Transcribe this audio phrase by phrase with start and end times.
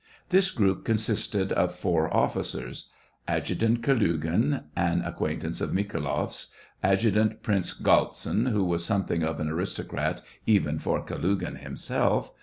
[0.29, 2.89] This group consisted of four officers:
[3.27, 6.47] Adjutant Kalugi^n, an acquaintance of Mikhaifloff's,
[6.81, 12.31] Adjutant Prince Galtsin, who was something of an aristocrat even for Kalugin himself.